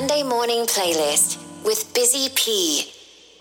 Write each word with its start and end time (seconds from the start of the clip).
Sunday 0.00 0.22
morning 0.22 0.64
playlist 0.64 1.36
with 1.62 1.92
Busy 1.92 2.30
P. 2.34 2.90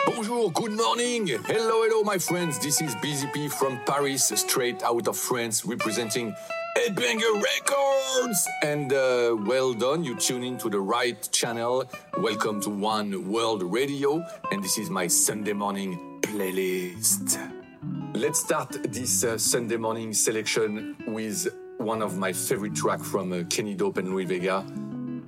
Bonjour, 0.05 0.51
good 0.51 0.73
morning. 0.73 1.25
Hello, 1.25 1.83
hello, 1.83 2.03
my 2.03 2.17
friends. 2.17 2.59
This 2.59 2.81
is 2.81 2.93
Busy 2.95 3.27
P 3.33 3.47
from 3.47 3.79
Paris, 3.85 4.25
straight 4.35 4.83
out 4.83 5.07
of 5.07 5.15
France, 5.15 5.63
representing 5.63 6.35
Ed 6.75 6.97
Banger 6.97 7.31
Records. 7.35 8.45
And 8.61 8.91
uh, 8.91 9.37
well 9.39 9.73
done, 9.73 10.03
you 10.03 10.17
tune 10.17 10.43
in 10.43 10.57
to 10.57 10.69
the 10.69 10.81
right 10.81 11.29
channel. 11.31 11.85
Welcome 12.17 12.59
to 12.63 12.69
One 12.69 13.31
World 13.31 13.63
Radio, 13.63 14.21
and 14.51 14.61
this 14.61 14.77
is 14.77 14.89
my 14.89 15.07
Sunday 15.07 15.53
morning 15.53 16.19
playlist. 16.19 17.39
Let's 18.13 18.41
start 18.41 18.83
this 18.91 19.23
uh, 19.23 19.37
Sunday 19.37 19.77
morning 19.77 20.11
selection 20.11 20.97
with 21.07 21.47
one 21.77 22.01
of 22.01 22.17
my 22.17 22.33
favorite 22.33 22.75
tracks 22.75 23.07
from 23.07 23.31
uh, 23.31 23.43
Kenny 23.49 23.75
Dope 23.75 23.99
and 23.99 24.09
Louie 24.09 24.25
Vega 24.25 24.65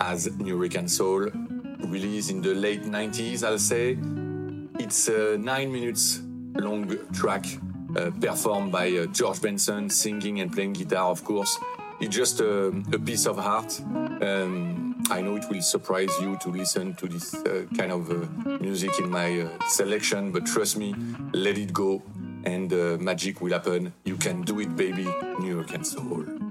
as 0.01 0.27
Nuyorican 0.27 0.89
Soul, 0.89 1.29
released 1.87 2.31
in 2.31 2.41
the 2.41 2.53
late 2.53 2.83
90s, 2.83 3.43
I'll 3.43 3.59
say. 3.59 3.97
It's 4.79 5.07
a 5.07 5.37
nine 5.37 5.71
minutes 5.71 6.21
long 6.55 6.97
track 7.13 7.45
uh, 7.95 8.09
performed 8.19 8.71
by 8.71 8.89
uh, 8.91 9.05
George 9.07 9.41
Benson, 9.41 9.89
singing 9.89 10.39
and 10.39 10.51
playing 10.51 10.73
guitar, 10.73 11.09
of 11.11 11.23
course. 11.23 11.57
It's 11.99 12.15
just 12.15 12.39
a, 12.39 12.67
a 12.67 12.99
piece 12.99 13.27
of 13.27 13.37
art. 13.37 13.79
Um, 14.21 15.03
I 15.11 15.21
know 15.21 15.35
it 15.35 15.45
will 15.49 15.61
surprise 15.61 16.11
you 16.19 16.37
to 16.37 16.49
listen 16.49 16.95
to 16.95 17.07
this 17.07 17.35
uh, 17.35 17.65
kind 17.77 17.91
of 17.91 18.09
uh, 18.09 18.57
music 18.59 18.97
in 18.99 19.09
my 19.09 19.41
uh, 19.41 19.67
selection, 19.67 20.31
but 20.31 20.47
trust 20.47 20.77
me, 20.77 20.95
let 21.33 21.57
it 21.57 21.73
go 21.73 22.01
and 22.43 22.73
uh, 22.73 22.97
magic 22.99 23.39
will 23.39 23.53
happen. 23.53 23.93
You 24.03 24.15
can 24.17 24.41
do 24.41 24.59
it, 24.61 24.75
baby. 24.75 25.03
Nuyorican 25.03 25.85
Soul. 25.85 26.50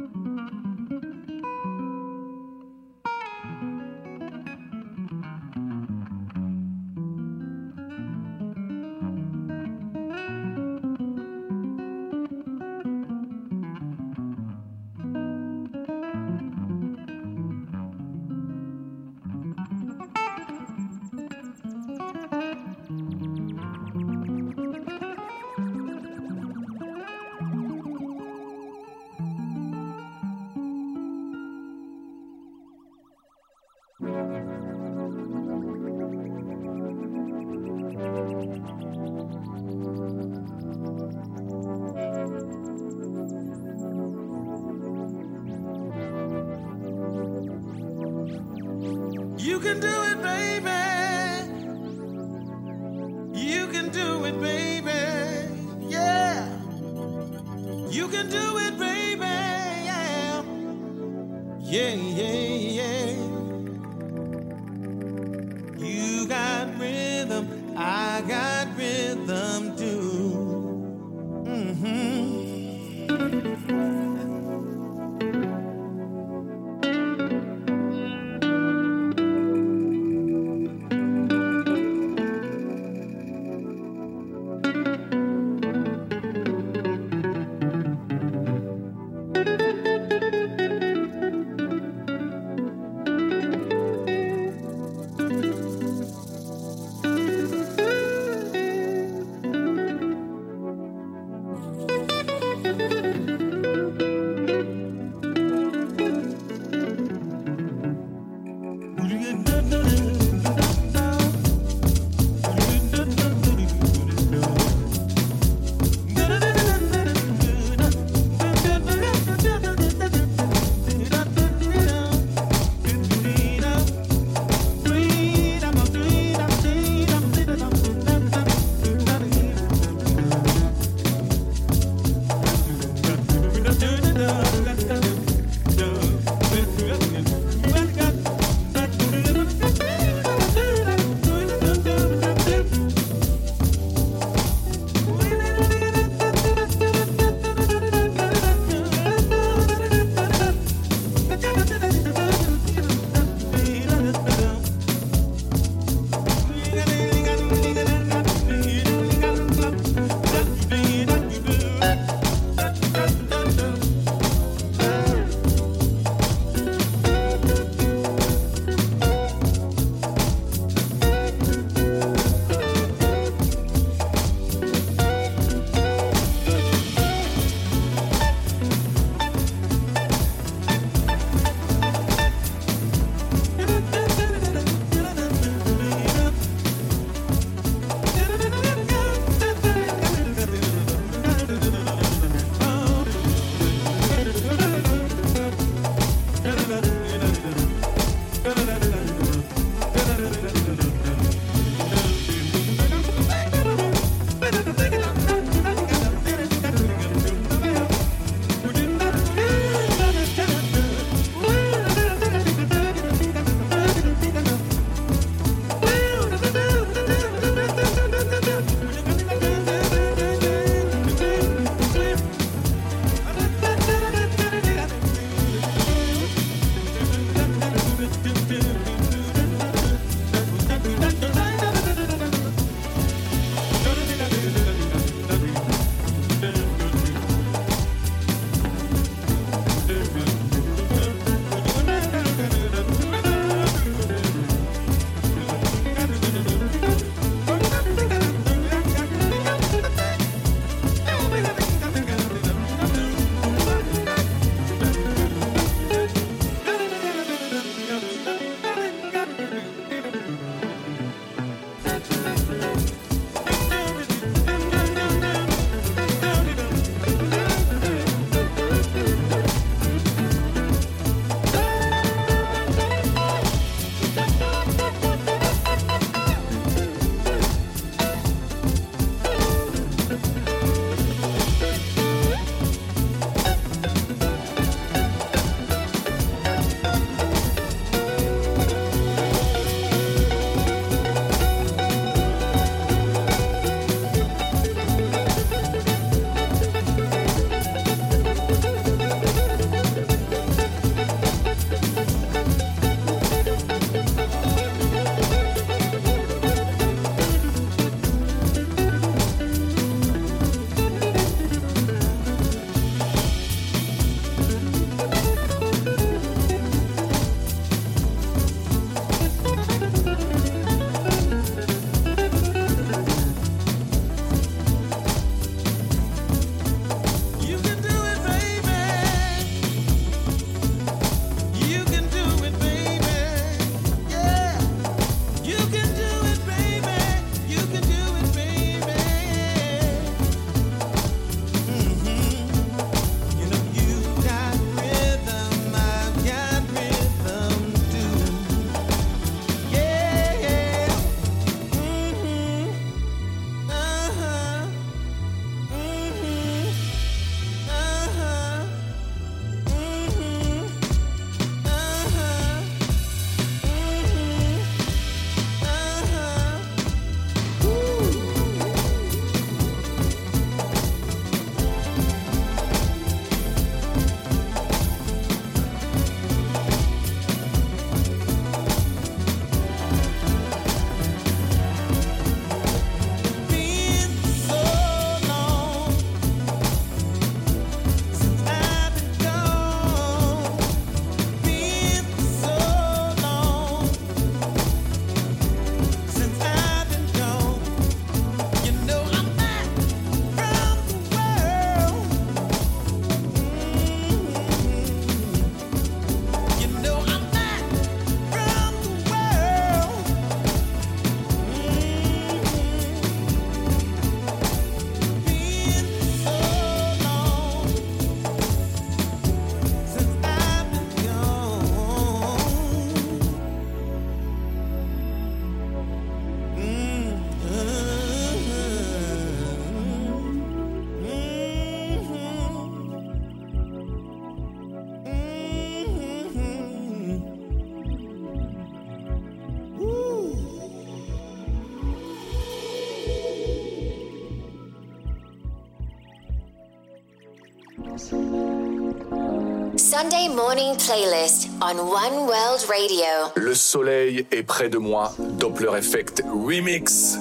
Sunday 450.11 450.35
morning 450.35 450.75
playlist 450.75 451.49
on 451.63 451.77
One 451.77 452.27
World 452.27 452.67
Radio. 452.69 453.31
Le 453.37 453.55
soleil 453.55 454.27
est 454.33 454.43
près 454.43 454.69
de 454.69 454.77
moi, 454.77 455.13
Dopplereffekt 455.39 456.23
Remix. 456.27 457.17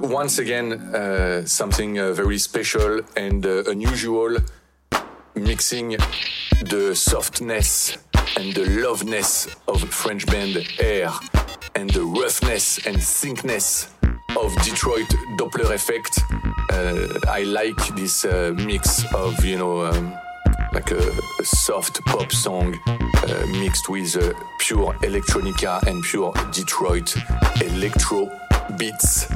Once 0.00 0.38
again, 0.38 0.72
uh, 0.94 1.44
something 1.44 1.98
uh, 1.98 2.12
very 2.14 2.38
special 2.38 3.02
and 3.18 3.44
uh, 3.44 3.64
unusual, 3.66 4.38
mixing 5.34 5.98
the 6.70 6.94
softness 6.94 7.98
and 8.38 8.54
the 8.54 8.64
loveness 8.80 9.46
of 9.68 9.82
French 9.90 10.24
band 10.24 10.56
Air 10.80 11.10
and 11.74 11.90
the 11.90 12.02
roughness 12.02 12.78
and 12.86 12.96
thickness 12.96 13.88
of 14.40 14.54
Detroit 14.64 15.08
Dopplereffekt. 15.36 16.18
Uh, 16.70 17.20
I 17.28 17.42
like 17.42 17.94
this 17.94 18.24
uh, 18.24 18.54
mix 18.56 19.04
of, 19.12 19.44
you 19.44 19.58
know, 19.58 19.84
um, 19.84 20.14
like 20.72 20.90
a, 20.90 21.12
a, 21.38 21.44
soft 21.44 22.04
pop 22.06 22.32
song 22.32 22.78
uh, 22.86 23.46
mixed 23.48 23.88
with 23.88 24.16
uh, 24.16 24.32
pure 24.58 24.92
electronica 25.02 25.82
and 25.86 26.02
pure 26.02 26.32
Detroit 26.52 27.14
electro 27.60 28.30
beats. 28.78 29.26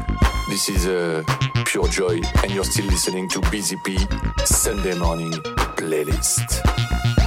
This 0.49 0.69
is 0.69 0.87
a 0.87 1.19
uh, 1.19 1.65
pure 1.65 1.89
joy, 1.89 2.21
and 2.43 2.53
you're 2.53 2.65
still 2.65 2.87
listening 2.87 3.29
to 3.31 3.41
Busy 3.51 3.77
P 3.85 3.99
Sunday 4.45 4.97
Morning 4.99 5.33
Playlist. 5.77 7.26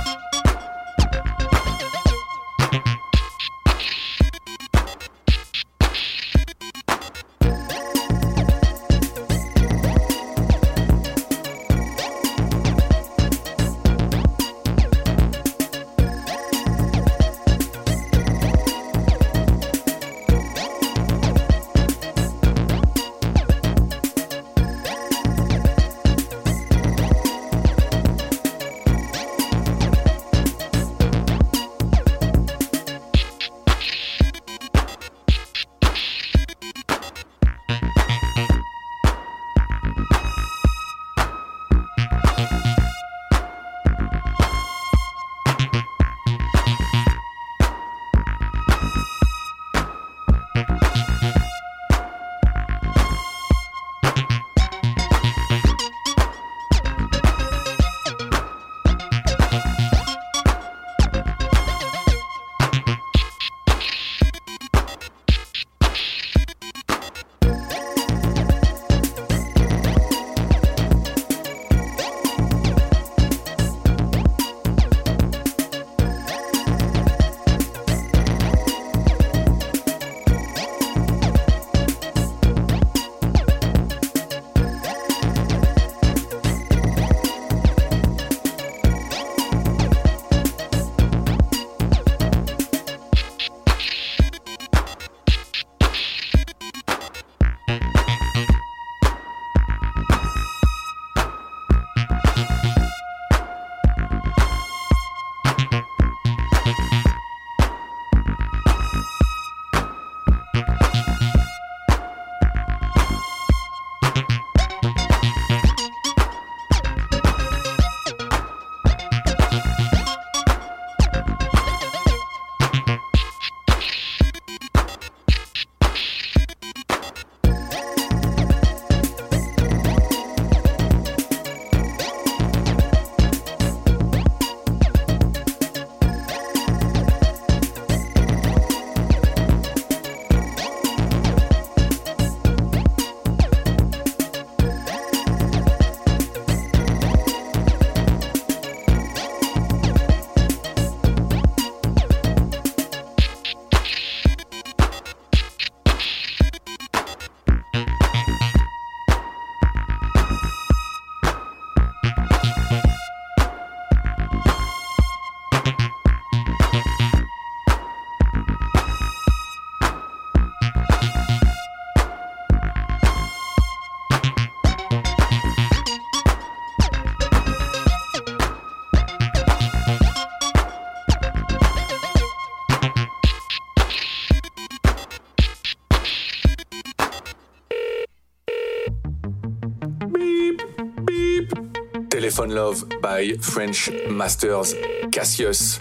Telephone 192.40 192.56
Love 192.56 193.02
by 193.02 193.34
French 193.42 193.90
Masters 194.10 194.74
Cassius. 195.12 195.78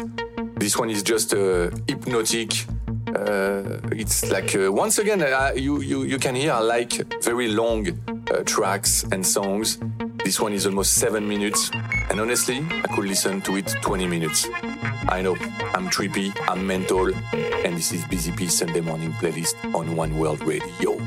This 0.57 0.77
one 0.77 0.91
is 0.91 1.05
just 1.05 1.33
uh, 1.33 1.71
hypnotic. 1.87 2.67
Uh, 3.07 3.79
it's 3.93 4.29
like 4.29 4.57
uh, 4.57 4.73
once 4.73 4.99
again 4.99 5.23
uh, 5.23 5.53
you, 5.55 5.81
you 5.83 6.03
you 6.03 6.19
can 6.19 6.35
hear 6.35 6.59
like 6.59 6.95
very 7.23 7.47
long 7.47 7.87
uh, 7.87 8.43
tracks 8.45 9.05
and 9.13 9.25
songs. 9.25 9.79
This 10.25 10.41
one 10.41 10.53
is 10.53 10.67
almost 10.67 10.95
seven 10.95 11.29
minutes, 11.29 11.71
and 12.11 12.19
honestly, 12.19 12.59
I 12.59 12.89
could 12.93 13.05
listen 13.05 13.41
to 13.43 13.57
it 13.57 13.69
20 13.81 14.09
minutes. 14.09 14.49
I 15.09 15.23
know 15.23 15.37
I'm 15.77 15.89
trippy, 15.89 16.35
I'm 16.49 16.67
mental, 16.67 17.15
and 17.65 17.77
this 17.77 17.93
is 17.93 18.05
Busy 18.07 18.33
P 18.33 18.49
Sunday 18.49 18.81
Morning 18.81 19.13
Playlist 19.13 19.55
on 19.77 19.95
One 19.95 20.19
World 20.19 20.41
Radio. 20.41 20.99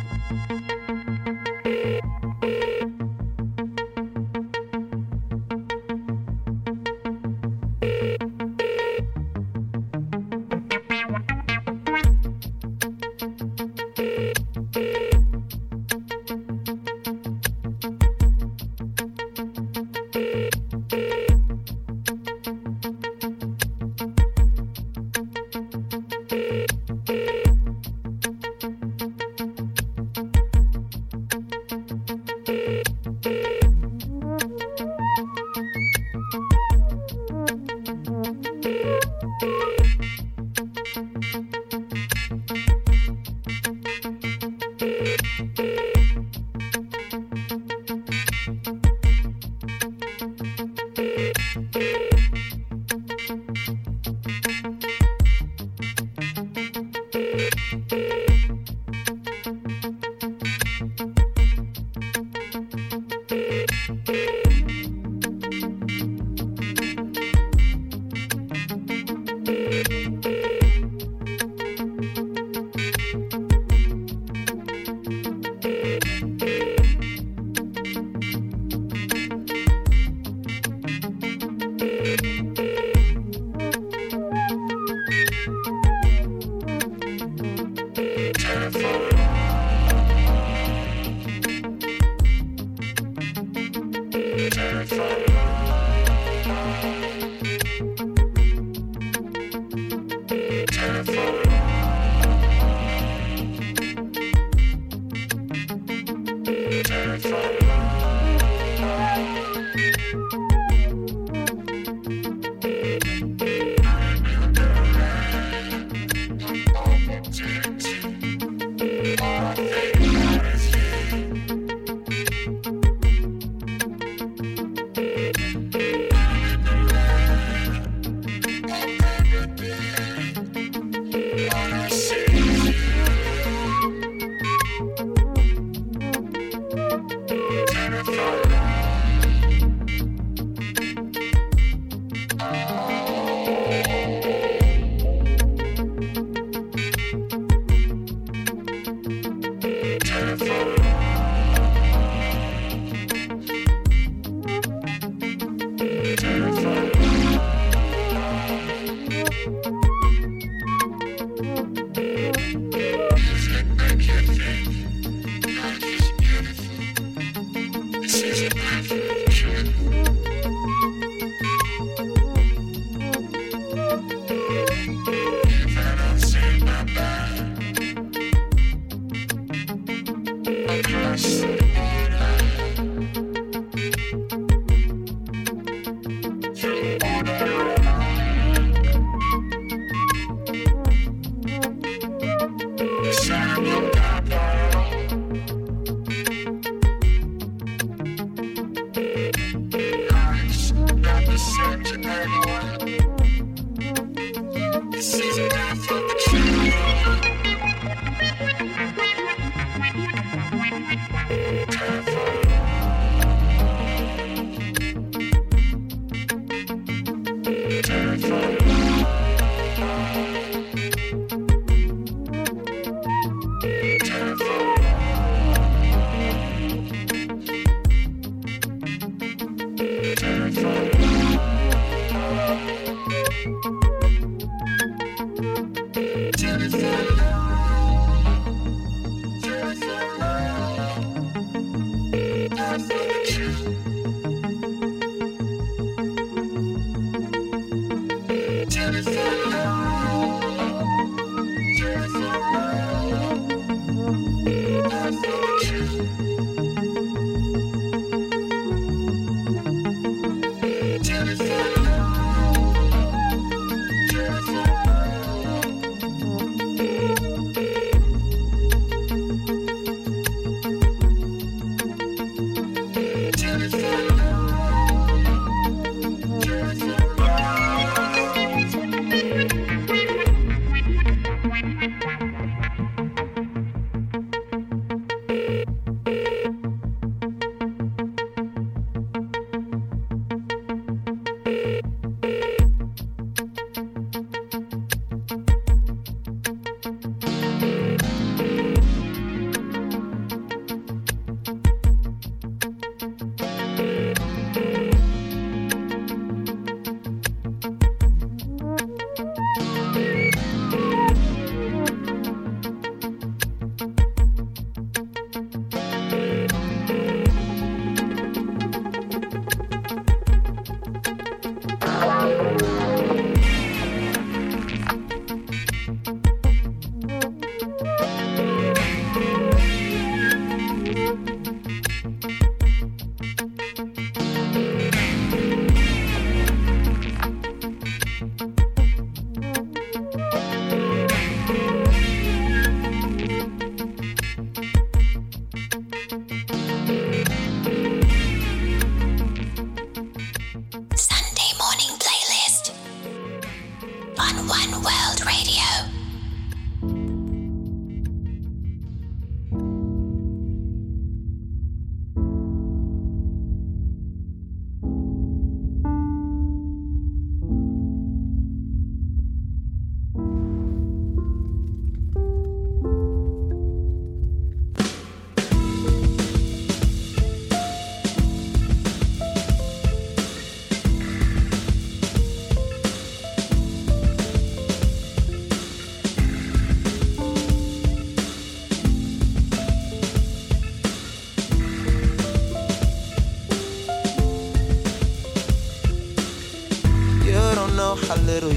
Música 219.82 220.71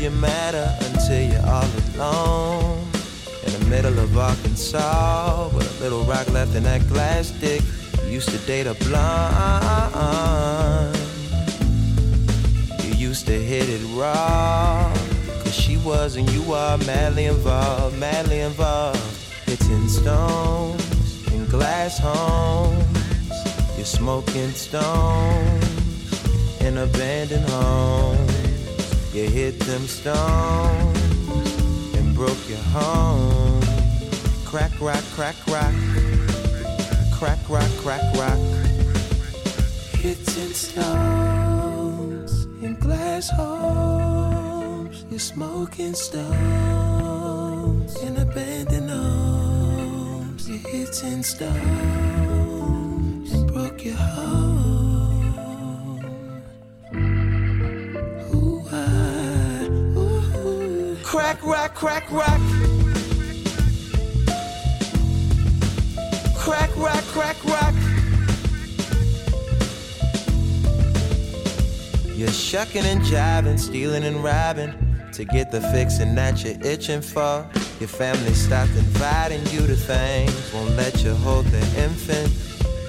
you 0.05 0.11
matter 0.11 0.69
until 0.93 1.33
you're 1.33 1.47
all 1.47 1.67
alone. 1.95 2.79
In 3.47 3.53
the 3.59 3.67
middle 3.71 3.99
of 3.99 4.19
Arkansas, 4.19 5.49
with 5.55 5.81
a 5.81 5.83
little 5.83 6.05
rock 6.05 6.31
left 6.31 6.55
in 6.55 6.63
that 6.65 6.87
glass 6.89 7.31
dick. 7.31 7.63
You 8.05 8.13
used 8.13 8.29
to 8.29 8.37
date 8.47 8.67
a 8.67 8.75
blonde. 8.85 10.95
You 12.85 13.09
used 13.09 13.27
to 13.29 13.33
hit 13.33 13.71
it 13.71 13.81
raw. 13.97 14.93
Cause 15.43 15.55
she 15.55 15.79
was 15.79 16.17
and 16.17 16.31
you 16.33 16.53
are 16.53 16.77
madly 16.79 17.25
involved, 17.25 17.99
madly 17.99 18.41
involved. 18.41 19.01
Hitting 19.47 19.89
stones 19.89 21.33
in 21.33 21.47
glass 21.47 21.99
homes. 21.99 22.85
You're 23.79 23.87
smoking 23.87 24.51
stones 24.51 26.61
in 26.61 26.77
abandoned 26.77 27.49
homes. 27.49 28.34
You 29.15 29.29
hit 29.31 29.61
them 29.61 29.87
stones 29.87 30.99
and 31.95 32.15
broke 32.17 32.49
your 32.49 32.59
home. 32.59 33.63
Crack, 34.45 34.73
rock, 34.81 35.05
crack, 35.15 35.37
rock. 35.47 35.73
Crack, 37.13 37.39
rock, 37.49 37.71
crack, 37.79 38.03
rock. 38.17 38.39
Hitting 39.93 40.53
stones 40.53 42.47
in 42.61 42.75
glass 42.81 43.31
homes. 43.31 45.05
You're 45.09 45.21
smoking 45.21 45.95
stones 45.95 47.15
in 48.03 48.17
abandoned 48.17 48.91
homes. 48.91 50.49
You're 50.49 50.59
hitting 50.59 51.23
stones 51.23 51.53
and 53.33 53.47
broke 53.47 53.85
your 53.85 53.95
home. 53.95 54.84
Crack, 61.35 61.75
rock, 61.75 61.75
crack, 61.75 62.11
rock. 62.11 62.41
Crack, 66.37 66.77
rock, 66.77 67.05
crack, 67.05 67.45
rock. 67.45 67.75
You're 72.15 72.29
shucking 72.29 72.85
and 72.85 73.01
jiving, 73.03 73.59
stealing 73.59 74.05
and 74.05 74.23
robbing 74.23 74.73
to 75.13 75.25
get 75.25 75.51
the 75.51 75.61
fixing 75.61 76.15
that 76.15 76.45
you're 76.45 76.61
itching 76.65 77.01
for. 77.01 77.49
Your 77.81 77.89
family 77.89 78.35
stopped 78.35 78.77
inviting 78.77 79.45
you 79.47 79.67
to 79.67 79.75
things, 79.75 80.53
won't 80.53 80.77
let 80.77 81.03
you 81.03 81.15
hold 81.15 81.47
the 81.47 81.83
infant. 81.83 82.31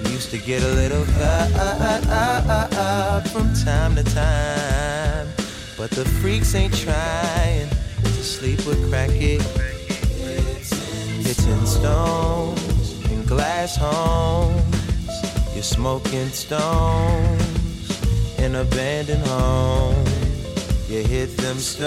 You 0.03 0.11
used 0.11 0.29
to 0.31 0.37
get 0.37 0.61
a 0.61 0.67
little 0.67 1.05
up 1.21 3.27
from 3.27 3.53
time 3.53 3.95
to 3.95 4.03
time, 4.03 5.27
but 5.77 5.89
the 5.91 6.05
freaks 6.05 6.53
ain't 6.53 6.75
trying 6.75 7.64
sleep 8.25 8.65
with 8.65 8.91
crackhead. 8.91 9.39
Hitting 11.23 11.65
stones 11.65 12.99
in 13.11 13.23
glass 13.25 13.75
homes. 13.75 14.63
You're 15.53 15.61
smoking 15.61 16.29
stones 16.29 18.39
in 18.39 18.55
abandoned 18.55 19.23
homes. 19.27 20.09
You 20.89 21.03
hit 21.03 21.37
them 21.37 21.57
stones 21.57 21.85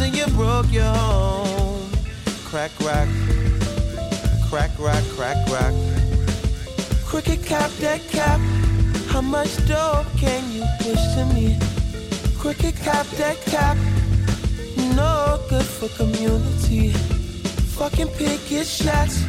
and 0.00 0.14
you 0.14 0.26
broke 0.36 0.70
your 0.70 0.84
home. 0.84 1.90
Crack 2.44 2.72
rock, 2.80 3.08
crack 4.50 4.72
rock, 4.78 5.02
crack 5.16 5.38
rock. 5.48 5.72
Cricket 7.06 7.42
cap, 7.42 7.70
that 7.80 8.06
cap. 8.08 8.40
How 9.08 9.22
much 9.22 9.56
dope 9.66 10.06
can 10.18 10.52
you 10.52 10.64
push 10.80 11.00
to 11.14 11.24
me? 11.34 11.69
Cricket 12.40 12.74
cap, 12.76 13.06
that 13.18 13.38
cap. 13.42 13.76
No 14.96 15.38
good 15.50 15.62
for 15.62 15.88
community. 15.90 16.88
Fucking 17.76 18.08
picket 18.16 18.66
shots. 18.66 19.20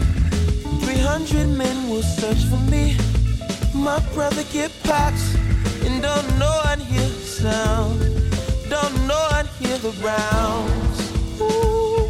300 0.86 1.46
men 1.58 1.90
will 1.90 2.04
search 2.04 2.46
for 2.46 2.62
me. 2.72 2.96
My 3.76 4.00
brother 4.14 4.44
get 4.54 4.72
pops. 4.84 5.36
And 5.84 6.02
don't 6.02 6.40
know 6.40 6.62
I'd 6.64 6.80
hear 6.80 7.02
the 7.02 7.26
sound. 7.42 8.00
Don't 8.70 8.96
know 9.08 9.28
I'd 9.32 9.48
hear 9.60 9.78
the 9.80 9.92
rounds. 10.08 11.00
Ooh, 11.42 12.10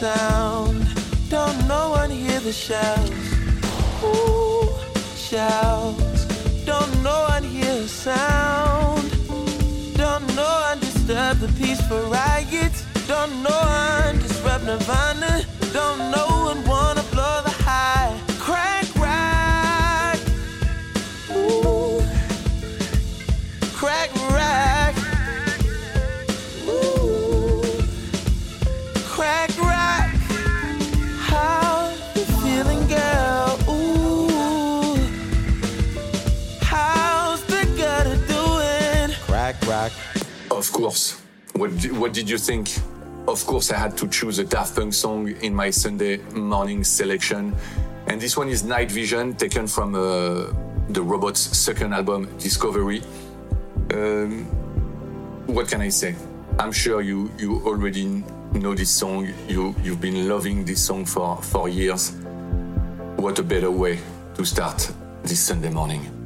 sound. 0.00 0.84
Don't 1.30 1.68
know 1.68 1.94
I'd 1.94 2.10
hear 2.10 2.40
the 2.40 2.52
shouts. 2.52 3.10
Ooh, 4.02 4.68
shouts. 5.16 6.24
Don't 6.64 6.92
know 7.04 7.26
I'd 7.30 7.44
hear 7.44 7.74
the 7.82 7.86
sound. 7.86 9.01
Don't 10.34 10.44
know 10.48 10.64
I 10.64 10.76
disturb 10.80 11.40
the 11.40 11.48
peaceful 11.60 12.04
riots. 12.04 12.86
Don't 13.06 13.42
know 13.42 13.50
I 13.52 14.14
disrupt 14.18 14.64
Nirvana. 14.64 15.44
Don't 15.74 16.10
know 16.10 16.48
and 16.48 16.66
wanna 16.66 17.01
course. 40.82 41.22
What 41.54 41.78
did, 41.78 41.96
what 41.96 42.12
did 42.12 42.28
you 42.28 42.38
think? 42.38 42.70
Of 43.28 43.46
course, 43.46 43.70
I 43.70 43.76
had 43.76 43.96
to 43.98 44.08
choose 44.08 44.40
a 44.40 44.44
Daft 44.44 44.74
Punk 44.74 44.92
song 44.92 45.28
in 45.28 45.54
my 45.54 45.70
Sunday 45.70 46.16
morning 46.32 46.82
selection. 46.82 47.54
And 48.08 48.20
this 48.20 48.36
one 48.36 48.48
is 48.48 48.64
Night 48.64 48.90
Vision, 48.90 49.36
taken 49.36 49.68
from 49.68 49.94
uh, 49.94 50.50
the 50.88 51.00
Robots' 51.00 51.56
second 51.56 51.94
album, 51.94 52.28
Discovery. 52.38 53.00
Um, 53.94 54.44
what 55.46 55.68
can 55.68 55.82
I 55.82 55.90
say? 55.90 56.16
I'm 56.58 56.72
sure 56.72 57.00
you, 57.00 57.30
you 57.38 57.62
already 57.64 58.24
know 58.52 58.74
this 58.74 58.90
song. 58.90 59.32
You, 59.46 59.76
you've 59.84 60.00
been 60.00 60.28
loving 60.28 60.64
this 60.64 60.84
song 60.84 61.04
for, 61.04 61.36
for 61.42 61.68
years. 61.68 62.10
What 63.16 63.38
a 63.38 63.44
better 63.44 63.70
way 63.70 64.00
to 64.34 64.44
start 64.44 64.90
this 65.22 65.38
Sunday 65.38 65.70
morning. 65.70 66.21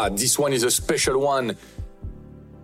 Aha, 0.00 0.08
this 0.08 0.38
one 0.38 0.54
is 0.54 0.62
a 0.64 0.70
special 0.70 1.20
one. 1.20 1.50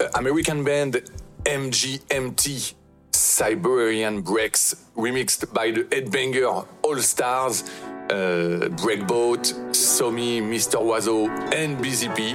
Uh, 0.01 0.09
American 0.15 0.65
band 0.65 1.03
MGMT 1.45 2.73
Siberian 3.13 4.23
Breaks, 4.23 4.87
remixed 4.97 5.53
by 5.53 5.71
the 5.71 5.87
Ed 5.93 6.11
Banger 6.11 6.65
All 6.83 6.99
Stars, 7.01 7.63
uh, 8.09 8.73
Breakbot, 8.81 9.53
Somi, 9.73 10.41
Mr. 10.41 10.81
Oizo, 10.81 11.29
and 11.53 11.77
Busy 11.83 12.09
P. 12.09 12.33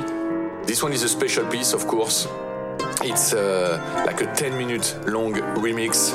This 0.67 0.83
one 0.83 0.93
is 0.93 1.01
a 1.01 1.09
special 1.09 1.47
piece, 1.47 1.73
of 1.73 1.87
course. 1.87 2.27
It's 3.01 3.33
uh, 3.33 4.03
like 4.05 4.21
a 4.21 4.31
10 4.35 4.55
minute 4.55 4.95
long 5.07 5.33
remix, 5.63 6.13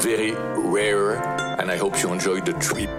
very 0.00 0.34
rare, 0.56 1.16
and 1.60 1.68
I 1.68 1.76
hope 1.76 2.00
you 2.00 2.12
enjoyed 2.12 2.46
the 2.46 2.52
trip. 2.52 2.90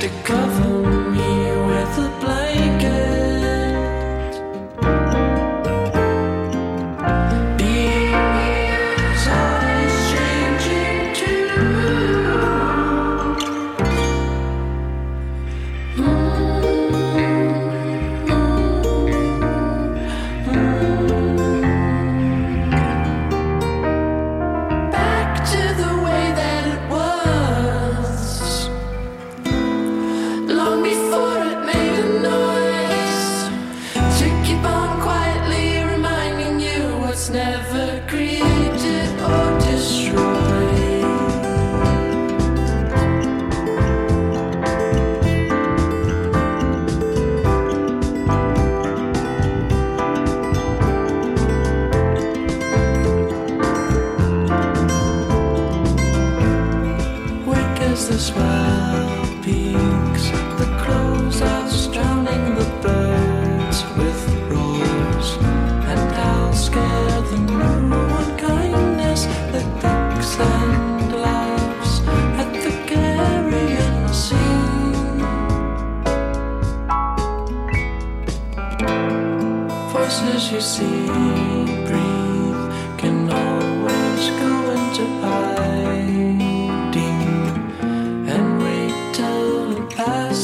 undercover 0.00 0.67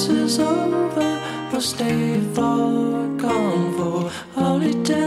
this 0.07 0.35
is 0.35 0.39
over, 0.39 1.49
we'll 1.51 1.61
stay 1.63 2.21
for, 2.35 3.09
gone 3.17 3.73
for 3.75 4.11
holiday. 4.35 5.04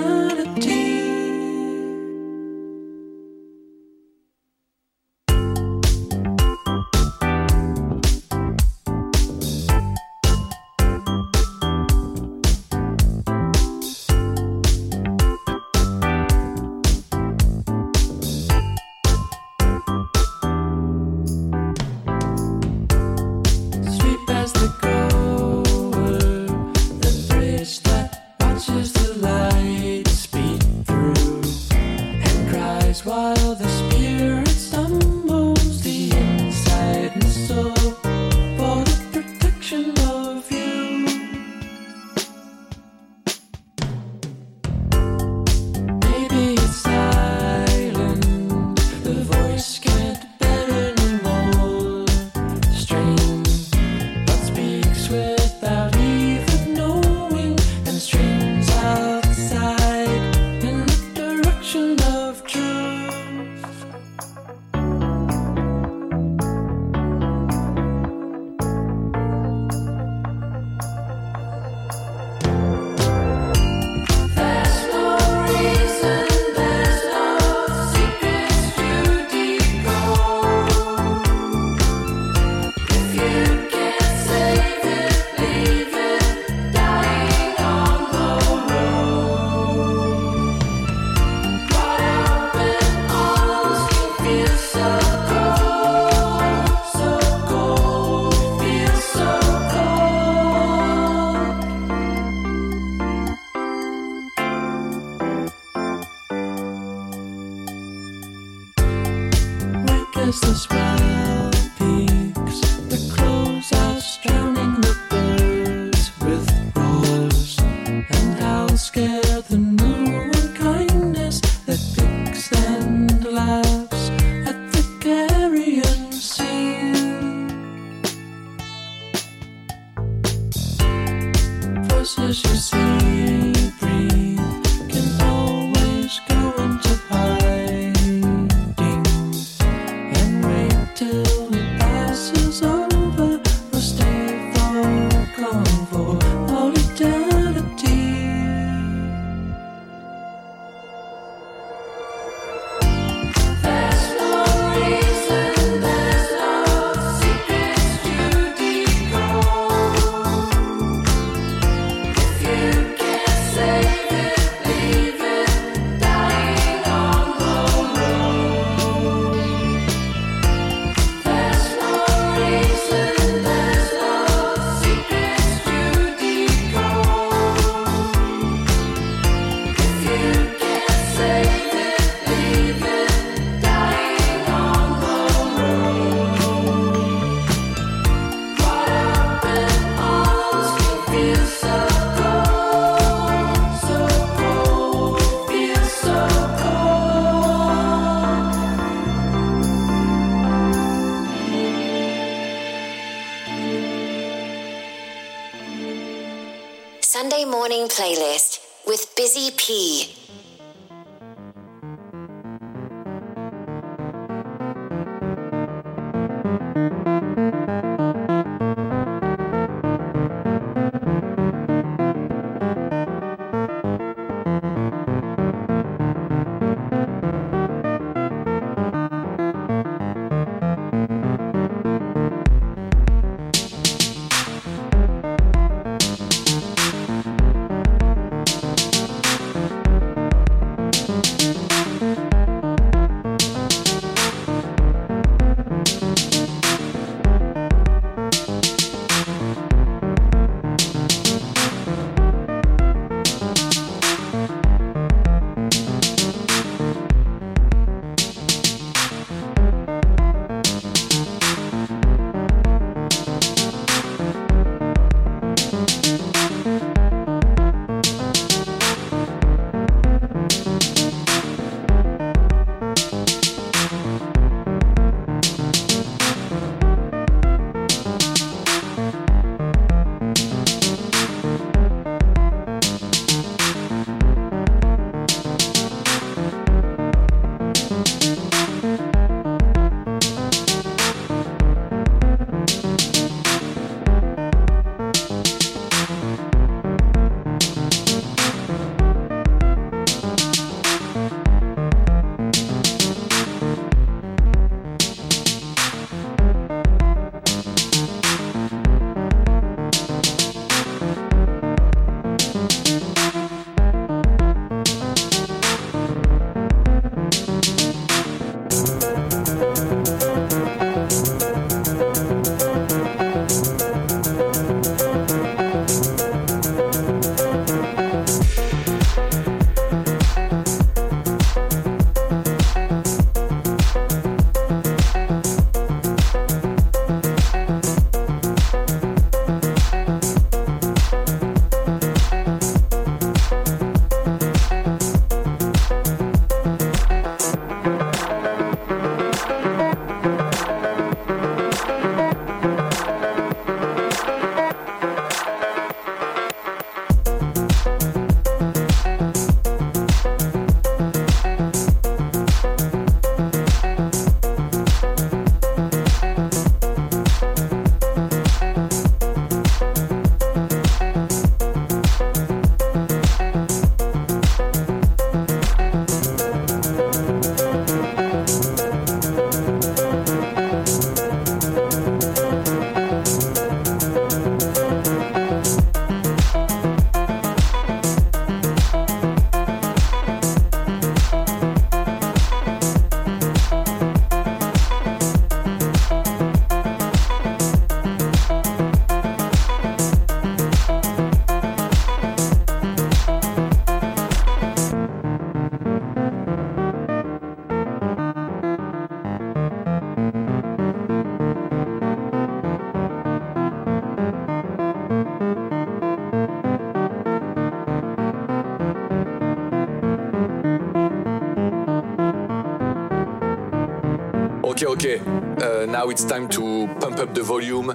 Okay, 424.98 425.20
uh, 425.20 425.86
now 425.86 426.10
it's 426.10 426.24
time 426.24 426.50
to 426.50 426.88
pump 427.00 427.20
up 427.20 427.36
the 427.36 427.44
volume. 427.44 427.94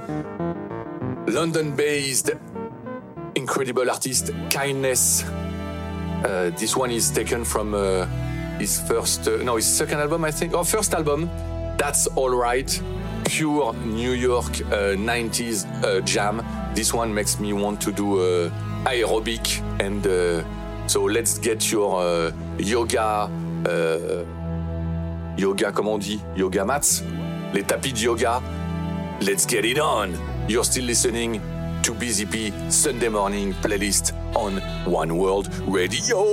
London 1.27 1.75
based 1.75 2.31
incredible 3.35 3.91
artist 3.91 4.31
Kindness. 4.51 5.25
Uh, 5.25 6.53
this 6.57 6.77
one 6.77 6.93
is 6.93 7.11
taken 7.11 7.45
from 7.45 7.75
uh, 7.75 8.07
his 8.61 8.81
first, 8.83 9.27
uh, 9.27 9.43
no, 9.43 9.57
his 9.57 9.67
second 9.67 9.99
album, 9.99 10.25
I 10.25 10.31
think, 10.31 10.55
or 10.55 10.65
first 10.65 10.95
album. 10.95 11.29
That's 11.77 12.07
Alright. 12.17 12.81
Pure 13.25 13.75
New 13.85 14.13
York 14.13 14.53
90s 14.71 15.67
uh, 15.83 15.87
uh, 15.87 16.01
jam. 16.03 16.41
This 16.73 16.95
one 16.95 17.13
makes 17.13 17.41
me 17.41 17.53
want 17.53 17.81
to 17.81 17.91
do 17.91 18.49
aerobic. 18.85 19.61
And 19.81 20.05
so 20.89 21.03
let's 21.03 21.37
get 21.39 21.73
your 21.73 22.33
yoga 22.59 23.29
yoga, 25.39 25.73
comment 25.73 25.95
on 25.95 25.99
dit 25.99 26.21
Yoga 26.37 26.65
mats 26.65 27.03
Les 27.55 27.63
tapis 27.63 27.93
de 27.93 27.99
yoga. 28.01 28.41
Let's 29.21 29.47
get 29.47 29.65
it 29.65 29.79
on. 29.79 30.11
You're 30.49 30.65
still 30.65 30.85
listening 30.85 31.41
to 31.83 31.93
Busy 31.95 32.27
P 32.27 32.53
Sunday 32.71 33.09
Morning 33.09 33.53
Playlist 33.63 34.15
on 34.35 34.61
One 34.87 35.13
World 35.13 35.49
Radio 35.69 36.25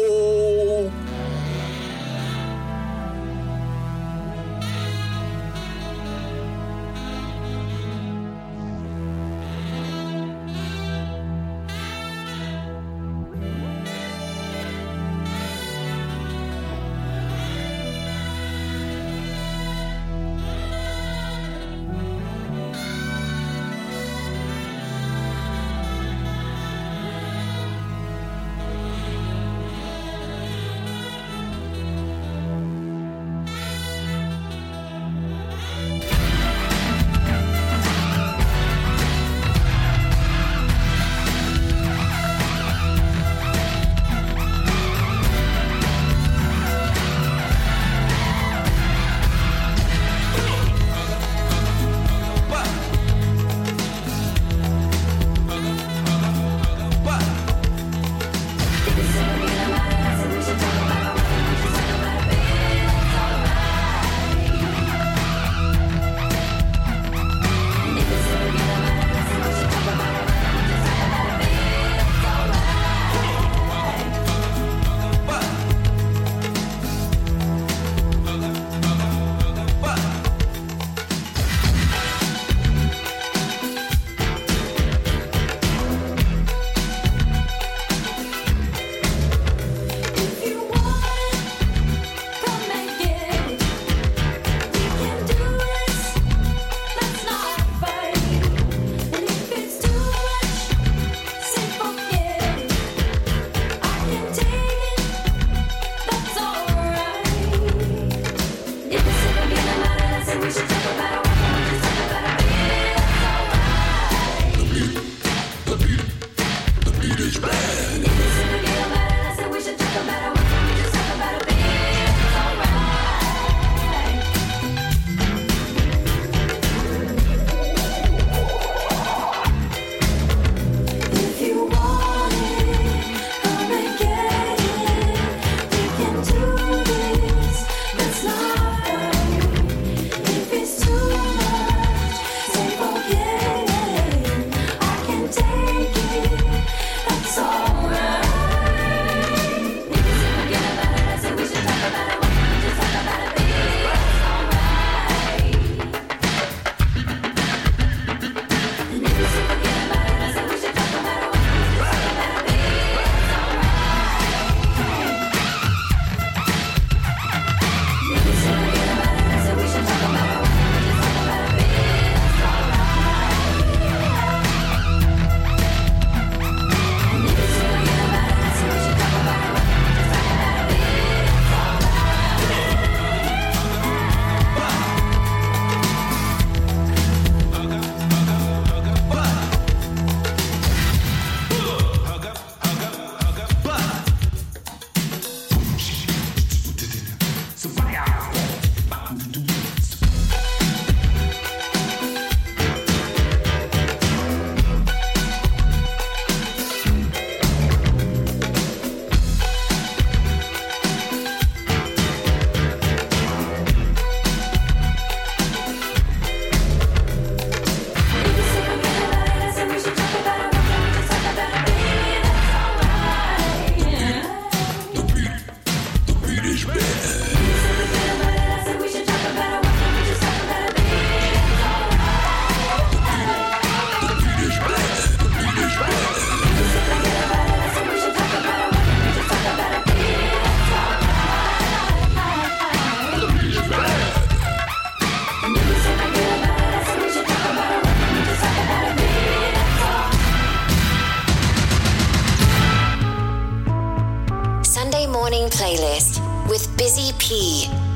with 256.49 256.75
Busy 256.75 257.13
P. 257.19 257.88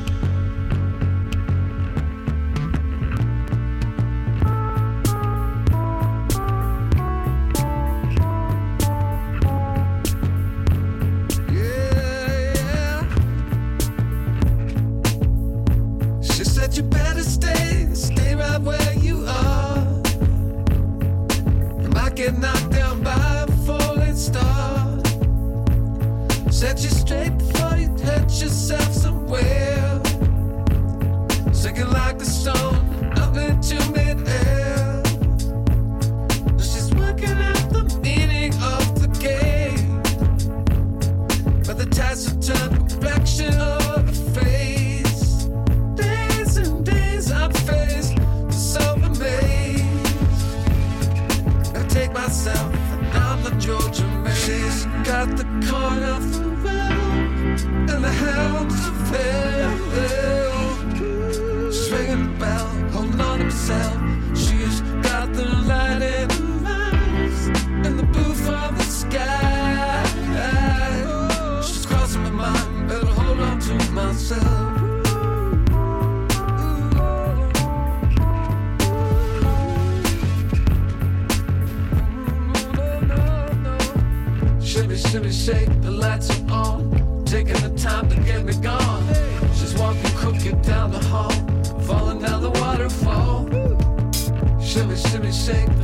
shake 95.46 95.83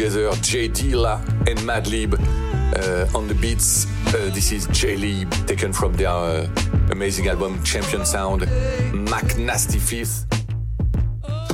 together 0.00 0.30
J 0.40 0.66
Dilla 0.70 1.18
and 1.46 1.58
Madlib 1.58 2.14
uh, 2.14 3.18
on 3.18 3.28
the 3.28 3.34
beats. 3.34 3.84
Uh, 4.06 4.30
this 4.32 4.50
is 4.50 4.66
Jaylib 4.68 5.28
taken 5.46 5.74
from 5.74 5.92
their 5.92 6.08
uh, 6.08 6.48
amazing 6.90 7.28
album 7.28 7.62
Champion 7.64 8.06
Sound. 8.06 8.42
McNasty 9.12 9.78
Filth. 9.78 10.24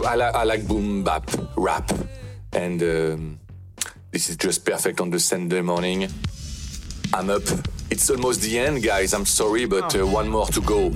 I, 0.07 0.15
li- 0.15 0.23
I 0.23 0.45
like 0.45 0.69
boom 0.69 1.03
bap 1.03 1.29
rap. 1.57 1.91
and 2.53 2.81
um, 2.83 3.41
this 4.13 4.29
is 4.29 4.37
just 4.37 4.65
perfect 4.65 5.01
on 5.01 5.11
the 5.11 5.19
Sunday 5.19 5.61
morning. 5.61 6.09
I'm 7.15 7.31
up. 7.31 7.43
It's 7.91 8.09
almost 8.11 8.43
the 8.43 8.61
end, 8.61 8.81
guys. 8.81 9.13
I'm 9.13 9.27
sorry, 9.27 9.67
but 9.67 9.97
uh, 9.99 10.07
one 10.07 10.29
more 10.29 10.47
to 10.47 10.61
go. 10.61 10.93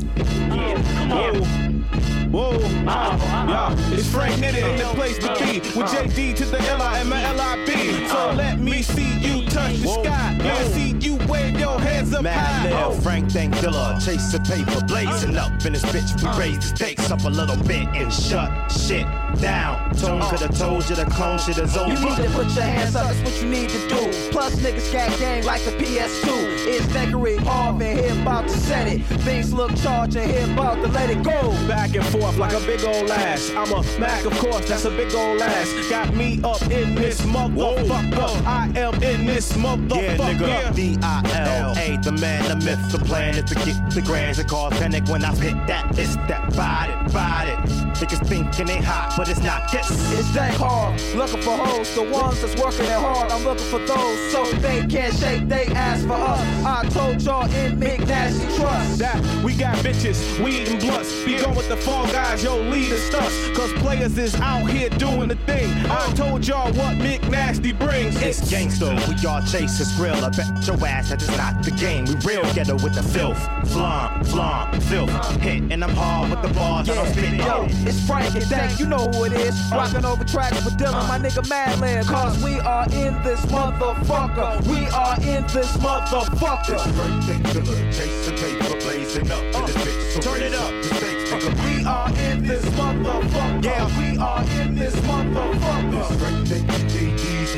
Whoa, 2.31 2.59
ah, 2.87 2.87
ah, 2.87 3.47
ah. 3.49 3.89
yeah, 3.91 3.95
it's 3.97 4.09
Frank 4.09 4.37
Nitty 4.37 4.63
in 4.63 4.79
the 4.79 4.85
place 4.95 5.19
to 5.19 5.35
be 5.35 5.59
with 5.77 5.91
JD 5.91 6.37
to 6.37 6.45
the 6.45 6.61
L-I 6.61 7.01
and 7.01 7.11
my 7.11 7.21
L-I-B. 7.25 8.07
So 8.07 8.33
let 8.37 8.61
me 8.61 8.83
see 8.83 9.19
you 9.19 9.45
touch 9.47 9.79
the 9.79 9.89
sky. 9.89 10.39
Let 10.39 10.65
me 10.65 10.73
see 10.73 11.09
you 11.09 11.17
wave 11.27 11.59
your 11.59 11.81
hands 11.81 12.15
up 12.15 12.25
high. 12.25 12.69
Mad 12.69 12.73
Oh. 12.73 12.93
Frank 13.01 13.33
Dank 13.33 13.57
Dilla, 13.57 13.99
chasing 14.05 14.45
paper, 14.45 14.81
blazing 14.87 15.37
uh. 15.37 15.47
up 15.47 15.67
in 15.67 15.73
this 15.73 15.85
bitch. 15.87 16.23
We 16.23 16.29
uh. 16.29 16.39
raise 16.39 16.59
the 16.59 16.77
stakes 16.77 17.11
up 17.11 17.25
a 17.25 17.29
little 17.29 17.57
bit 17.65 17.89
and 17.97 18.13
shut 18.13 18.71
shit 18.71 19.07
down. 19.41 19.93
Tone 19.97 20.23
uh. 20.23 20.31
could 20.31 20.41
have 20.41 20.57
told 20.57 20.89
you 20.89 20.95
the 20.95 21.07
clone 21.07 21.41
shit 21.41 21.59
is 21.59 21.77
over. 21.77 21.93
You 21.93 21.99
need 21.99 22.17
to 22.17 22.31
put 22.31 22.47
your 22.55 22.63
hands 22.63 22.95
up, 22.95 23.09
that's 23.09 23.21
what 23.29 23.43
you 23.43 23.49
need 23.49 23.71
to 23.71 23.89
do. 23.89 24.31
Plus, 24.31 24.55
niggas 24.61 24.93
got 24.93 25.19
game 25.19 25.45
like 25.45 25.65
the 25.65 25.73
PS2. 25.73 26.60
It's 26.63 26.85
Thackeray 26.87 27.37
Harvin, 27.39 27.99
here 27.99 28.21
about 28.21 28.49
to 28.49 28.55
set 28.55 28.87
it. 28.89 29.03
Things 29.23 29.53
look 29.53 29.75
charged 29.77 30.17
and 30.17 30.31
here 30.31 30.53
about 30.53 30.77
to 30.77 30.89
let 30.89 31.11
it 31.11 31.23
go. 31.23 31.51
Back 31.67 31.95
and 31.95 32.05
forth 32.07 32.37
like 32.37 32.53
a 32.53 32.61
big 32.61 32.85
old 32.85 33.11
ass. 33.11 33.51
I'm 33.57 33.73
a 33.73 33.83
Mac, 33.99 34.25
of 34.25 34.33
course, 34.39 34.69
that's 34.69 34.85
a 34.85 34.91
big 34.91 35.15
old 35.15 35.41
ass. 35.41 35.73
Got 35.89 36.15
me 36.15 36.41
up 36.45 36.63
in 36.63 36.95
this 36.95 37.21
motherfucker. 37.23 38.47
I 38.47 38.71
am 38.77 38.95
in 39.03 39.27
this 39.27 39.53
motherfucker. 39.53 40.41
Yeah, 40.41 40.71
nigga, 40.71 40.75
D-I-L-A, 40.75 41.99
the 42.03 42.13
man, 42.13 42.49
the 42.49 42.65
myth, 42.65 42.93
the 42.93 42.99
planet, 42.99 43.47
to 43.49 43.55
get 43.55 43.91
the 43.91 44.03
grands 44.03 44.39
and 44.39 44.49
cause 44.49 44.73
panic 44.79 45.09
when 45.09 45.25
I 45.25 45.35
spit 45.35 45.55
that, 45.67 45.99
it's 45.99 46.17
that, 46.17 46.55
bite 46.57 47.49
it. 47.49 47.71
Niggas 48.01 48.27
thinking 48.27 48.67
they 48.67 48.79
hot, 48.79 49.15
but 49.17 49.29
it's 49.29 49.43
not 49.43 49.71
this. 49.71 49.91
It's 50.19 50.33
that 50.33 50.55
hard, 50.55 51.01
looking 51.15 51.43
for 51.43 51.57
hoes, 51.57 51.95
the 51.95 52.03
ones 52.03 52.41
that's 52.41 52.61
working 52.61 52.87
it 52.87 52.93
hard. 52.93 53.31
I'm 53.31 53.45
looking 53.45 53.67
for 53.67 53.79
those 53.81 54.33
so 54.33 54.45
they 54.59 54.87
can't 54.87 55.15
shake 55.15 55.49
they 55.49 55.67
ass 55.67 56.03
for 56.03 56.15
us. 56.15 56.41
I 56.65 56.87
told 56.91 57.23
y'all 57.23 57.45
in 57.55 57.79
McNasty 57.81 58.57
Trust. 58.57 58.99
That 58.99 59.19
we 59.45 59.55
got 59.55 59.77
bitches, 59.79 60.43
weed 60.45 60.69
and 60.69 60.81
blunts. 60.81 61.25
Be 61.25 61.39
going 61.39 61.57
with 61.57 61.69
the 61.69 61.77
fall 61.77 62.07
guys, 62.07 62.45
yo, 62.45 62.57
lead 62.61 62.91
the 62.91 62.99
stunts. 62.99 63.35
Cause 63.57 63.73
players 63.75 64.19
is 64.19 64.35
out 64.37 64.69
here 64.69 64.91
doing 64.91 65.29
the 65.29 65.37
thing. 65.47 65.71
I 65.87 66.13
told 66.15 66.47
y'all 66.47 66.73
what 66.73 66.97
McNasty 66.99 67.79
brings. 67.79 68.21
It's 68.21 68.51
gangster, 68.51 68.95
we 69.09 69.27
all 69.27 69.41
chase 69.43 69.79
this 69.79 69.95
grill. 69.97 70.15
I 70.25 70.29
bet 70.31 70.67
your 70.67 70.77
ass 70.87 71.11
that 71.11 71.23
is 71.23 71.35
not 71.37 71.63
the 71.63 71.71
game. 71.73 72.05
We 72.05 72.15
real 72.25 72.43
ghetto 72.53 72.75
with 72.75 72.95
the 72.95 73.03
filth. 73.03 73.39
Flaunt, 73.71 74.27
flaunt, 74.27 74.83
filth. 74.85 75.11
Hit, 75.41 75.73
and 75.73 75.83
I'm 75.83 75.95
hard 75.95 76.31
with 76.31 76.43
the 76.43 76.53
bars. 76.55 76.89
I 76.91 76.95
don't 76.95 77.07
spit 77.09 77.35
Yo, 77.35 77.65
it. 77.65 77.73
it's 77.89 78.07
Frank 78.07 78.35
and 78.35 78.49
Dank, 78.51 78.79
you 78.79 78.87
know 78.87 79.07
who 79.09 79.25
it 79.25 79.33
is. 79.33 79.55
Rocking 79.73 80.05
over 80.05 80.25
tracks 80.25 80.63
with 80.65 80.77
Dylan, 80.77 81.09
my 81.09 81.19
nigga 81.19 81.43
Madlib. 81.49 82.07
Cause 82.07 82.43
we 82.45 82.59
are 82.61 82.85
in 82.93 83.15
this 83.23 83.41
motherfucker. 83.47 84.67
We 84.67 84.87
are 84.89 85.17
in 85.23 85.43
this 85.55 85.77
motherfucker. 85.79 86.40
Chasing 86.41 88.37
paper, 88.37 88.75
blazing 88.81 89.31
up 89.31 89.67
this 89.67 89.77
bitch. 89.77 89.93
Uh, 89.93 90.11
so 90.11 90.21
turn 90.21 90.41
it 90.43 90.55
up. 90.55 90.73
Uh, 90.73 91.53
we 91.65 91.85
are 91.85 92.09
in 92.33 92.43
this 92.43 92.65
motherfucker. 92.65 93.63
Yeah. 93.63 93.87
We 93.99 94.17
are 94.19 94.43
in 94.63 94.75
this 94.75 94.95
motherfucker. 94.97 95.61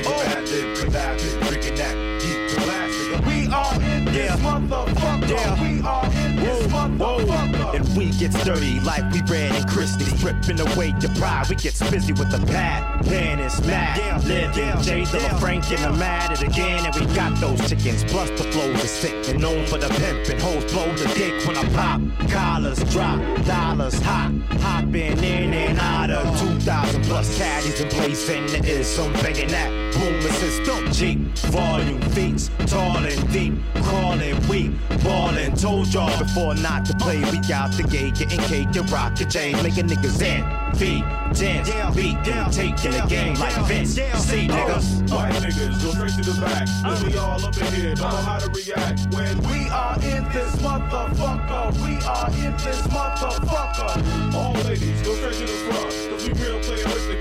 Oh. 0.04 0.18
We 3.26 3.46
are 3.46 3.80
in 3.80 4.04
this 4.04 4.26
Yeah. 4.26 4.36
motherfucker. 4.36 5.28
Yeah. 5.28 5.62
We 5.62 5.62
are 5.62 5.62
in 5.62 5.62
this 5.62 5.62
motherfucker. 5.62 5.71
And 7.74 7.96
we 7.96 8.10
gets 8.10 8.42
dirty 8.44 8.80
like 8.80 9.10
we 9.12 9.22
ran 9.22 9.54
in 9.54 9.66
Christie. 9.66 10.04
Stripping 10.04 10.60
away 10.60 10.94
your 11.00 11.14
pride. 11.14 11.48
We 11.48 11.56
gets 11.56 11.80
busy 11.90 12.12
with 12.12 12.30
the 12.30 12.44
pad. 12.46 13.04
Pen 13.06 13.40
is 13.40 13.60
mad. 13.66 13.98
Yeah, 13.98 14.16
Live 14.18 14.56
yeah, 14.56 14.80
Jay 14.82 15.02
Dilla 15.02 15.40
Frank 15.40 15.70
and 15.72 15.80
I'm 15.80 16.02
at 16.02 16.32
it 16.32 16.42
again. 16.42 16.84
And 16.84 16.94
we 16.94 17.14
got 17.14 17.38
those 17.40 17.60
chickens. 17.68 18.04
Plus 18.04 18.28
the 18.30 18.44
flows 18.52 18.84
is 18.84 18.90
sick. 18.90 19.28
And 19.28 19.40
known 19.40 19.66
for 19.66 19.78
the 19.78 19.88
pimp 19.88 20.28
and 20.28 20.40
hoes 20.40 20.70
blow 20.70 20.94
the 20.94 21.06
dick 21.14 21.46
when 21.46 21.56
I 21.56 21.64
pop. 21.74 22.00
Collars 22.30 22.82
drop. 22.92 23.20
Dollars 23.46 23.98
hot. 24.00 24.32
Hopping 24.60 25.18
in 25.18 25.54
and 25.54 25.78
out 25.78 26.10
of 26.10 26.40
2,000 26.40 27.04
plus 27.04 27.36
caddies 27.38 27.80
and 27.80 27.90
place. 27.90 28.28
And 28.28 28.48
there 28.48 28.66
is 28.66 28.86
some 28.86 29.12
banging 29.14 29.48
that. 29.48 29.81
Boom 29.92 30.20
system. 30.22 30.92
Jeep. 30.92 31.18
Volume 31.50 32.00
feats. 32.12 32.50
Tall 32.66 32.98
and 32.98 33.32
deep. 33.32 33.54
Crawling 33.84 34.48
weak. 34.48 34.72
balling. 35.04 35.54
Told 35.54 35.92
y'all 35.92 36.16
before 36.18 36.54
not 36.56 36.84
to 36.86 36.94
play. 36.94 37.20
We 37.30 37.38
out 37.52 37.72
the 37.72 37.86
gate. 37.90 38.14
Getting 38.14 38.40
cake 38.40 38.76
and 38.76 38.90
rock 38.90 39.18
your 39.20 39.28
chain. 39.28 39.52
Making 39.62 39.88
niggas 39.88 40.22
in. 40.22 40.42
Feet. 40.76 41.04
Dance. 41.34 41.96
Beat. 41.96 42.16
Taking 42.24 42.92
the 42.92 43.06
game 43.08 43.34
like 43.34 43.54
Vince. 43.66 43.94
See 43.94 44.48
oh. 44.50 44.54
niggas. 44.54 45.02
White 45.12 45.34
niggas, 45.44 45.82
go 45.82 45.90
straight 45.90 46.24
to 46.24 46.30
the 46.30 46.40
back. 46.40 46.66
Cause 46.82 47.04
we 47.04 47.18
all 47.18 47.44
up 47.44 47.56
in 47.56 47.72
here, 47.74 47.94
don't 47.94 48.10
know 48.10 48.16
how 48.16 48.38
to 48.38 48.48
react. 48.48 49.12
When 49.12 49.36
We 49.44 49.68
are 49.68 49.96
in 50.00 50.24
this 50.32 50.56
motherfucker. 50.64 51.76
We 51.84 52.00
are 52.06 52.30
in 52.40 52.56
this 52.56 52.80
motherfucker. 52.88 54.34
all 54.34 54.54
ladies, 54.64 55.02
go 55.02 55.14
straight 55.14 55.34
to 55.34 55.44
the 55.44 55.58
front. 55.68 55.92
Cause 56.08 56.24
we 56.24 56.32
real 56.40 56.58
playeristic, 56.60 57.11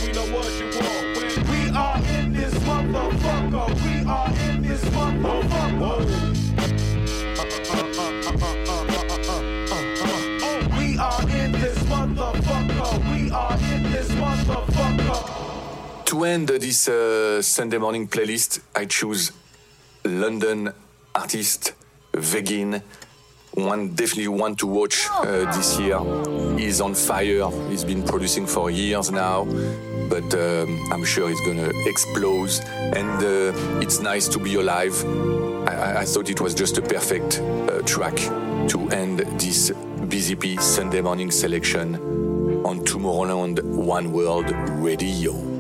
motherfucker. 4.90 6.42
To 16.06 16.24
end 16.26 16.48
this 16.50 16.88
uh, 16.90 17.42
Sunday 17.42 17.78
morning 17.78 18.08
playlist, 18.08 18.60
I 18.76 18.86
choose 18.86 19.32
London 20.04 20.74
artist 21.16 21.74
Vegyn. 22.14 22.82
One 23.54 23.90
definitely 23.90 24.30
one 24.30 24.56
to 24.58 24.68
watch 24.68 25.08
uh, 25.12 25.52
this 25.56 25.78
year. 25.80 26.00
He's 26.58 26.80
on 26.80 26.94
fire. 26.94 27.50
He's 27.70 27.84
been 27.84 28.02
producing 28.02 28.46
for 28.48 28.72
years 28.72 29.12
now, 29.12 29.44
but 30.10 30.34
um, 30.34 30.80
I'm 30.92 31.04
sure 31.04 31.28
he's 31.30 31.42
gonna 31.42 31.70
explode. 31.86 32.52
And 32.96 33.10
uh, 33.22 33.80
it's 33.82 34.00
nice 34.00 34.28
to 34.30 34.40
be 34.40 34.56
alive. 34.56 34.96
I, 35.68 36.00
I- 36.02 36.06
thought 36.06 36.30
it 36.30 36.40
was 36.40 36.54
just 36.56 36.78
a 36.78 36.82
perfect 36.82 37.40
uh, 37.42 37.82
track 37.84 38.16
to 38.70 38.88
end 38.92 39.20
this 39.40 39.72
Busy 40.08 40.36
P 40.36 40.56
Sunday 40.58 41.02
morning 41.02 41.30
selection 41.30 41.96
on 42.66 42.80
Tomorrowland 42.86 43.62
One 43.64 44.12
World 44.14 44.50
Radio. 44.82 45.51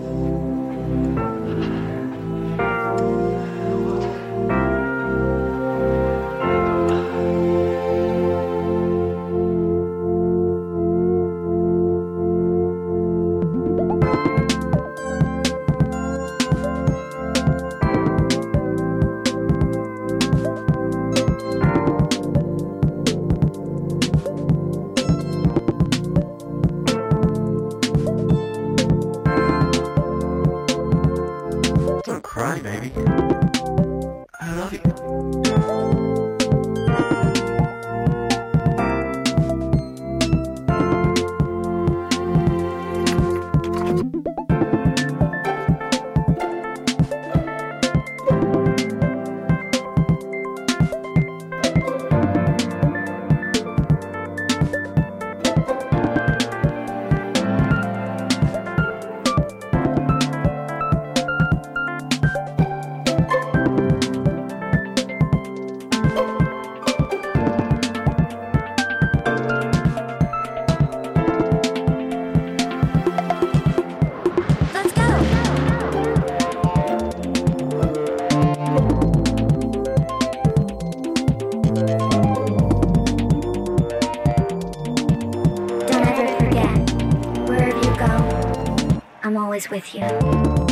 Always 89.51 89.69
with 89.69 89.93
you. 89.93 90.70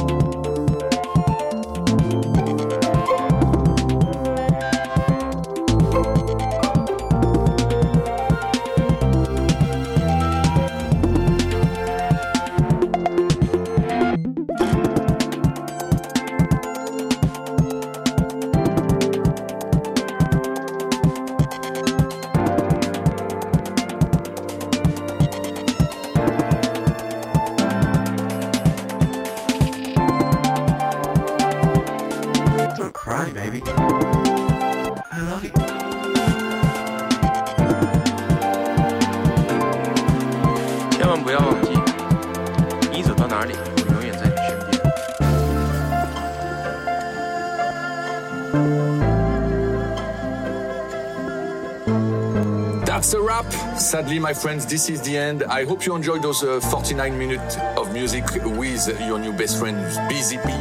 Sadly, 54.00 54.18
my 54.18 54.34
friends, 54.34 54.66
this 54.66 54.90
is 54.90 55.02
the 55.02 55.18
end. 55.18 55.44
I 55.44 55.66
hope 55.66 55.86
you 55.86 55.94
enjoyed 55.94 56.24
those 56.24 56.42
uh, 56.42 56.62
49 56.62 57.18
minutes 57.18 57.58
of 57.76 57.92
music 57.92 58.24
with 58.46 58.88
your 59.02 59.20
new 59.20 59.34
best 59.34 59.60
friend, 59.60 59.78
Busy 60.08 60.38
P, 60.38 60.54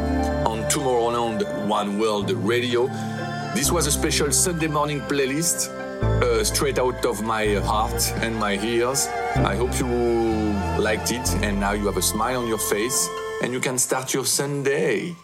on 0.44 0.64
Tomorrowland 0.68 1.68
One 1.68 2.00
World 2.00 2.32
Radio. 2.32 2.88
This 3.54 3.70
was 3.70 3.86
a 3.86 3.92
special 3.92 4.32
Sunday 4.32 4.66
morning 4.66 5.00
playlist, 5.02 5.68
uh, 6.20 6.42
straight 6.42 6.80
out 6.80 7.04
of 7.06 7.22
my 7.22 7.54
heart 7.60 8.12
and 8.22 8.34
my 8.34 8.58
ears. 8.58 9.06
I 9.36 9.54
hope 9.54 9.78
you 9.78 9.86
liked 10.82 11.12
it, 11.12 11.32
and 11.44 11.60
now 11.60 11.74
you 11.74 11.86
have 11.86 11.96
a 11.96 12.02
smile 12.02 12.40
on 12.40 12.48
your 12.48 12.58
face, 12.58 13.08
and 13.44 13.52
you 13.52 13.60
can 13.60 13.78
start 13.78 14.12
your 14.12 14.24
Sunday. 14.24 15.14